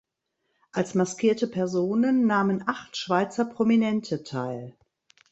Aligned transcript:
Als 0.71 0.95
maskierte 0.95 1.45
Personen 1.45 2.25
nahmen 2.25 2.63
acht 2.67 2.97
Schweizer 2.97 3.45
Prominente 3.45 4.23
teil. 4.23 4.75